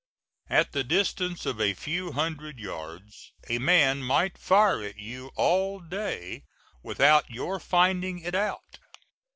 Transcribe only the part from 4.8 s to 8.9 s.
at you all day without your finding it out.